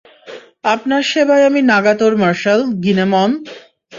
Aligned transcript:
আপনার 0.65 1.01
সেবায় 1.11 1.47
আমি 1.49 1.61
নাগাতোর 1.63 2.13
মার্শাল, 2.21 2.59
গিনেমন! 2.83 3.29